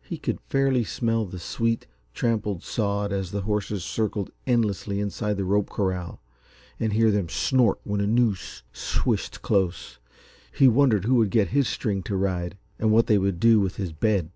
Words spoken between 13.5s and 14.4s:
with his bed.